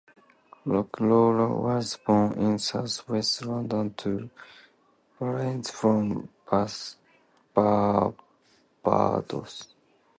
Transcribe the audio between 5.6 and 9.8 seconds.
from Barbados.